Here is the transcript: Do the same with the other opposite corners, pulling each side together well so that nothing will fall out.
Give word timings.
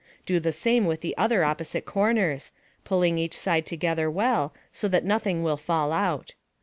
Do 0.25 0.39
the 0.39 0.51
same 0.51 0.87
with 0.87 1.01
the 1.01 1.15
other 1.15 1.43
opposite 1.43 1.85
corners, 1.85 2.49
pulling 2.83 3.19
each 3.19 3.37
side 3.37 3.67
together 3.67 4.09
well 4.09 4.51
so 4.73 4.87
that 4.87 5.05
nothing 5.05 5.43
will 5.43 5.57
fall 5.57 5.91
out. 5.91 6.33